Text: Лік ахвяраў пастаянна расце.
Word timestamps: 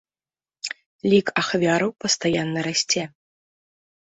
Лік 1.13 1.27
ахвяраў 1.41 1.89
пастаянна 2.05 2.59
расце. 2.69 3.03